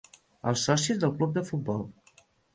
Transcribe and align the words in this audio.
Els 0.51 0.63
socis 0.69 1.03
del 1.03 1.13
club 1.21 1.37
de 1.37 1.45
futbol. 1.51 1.87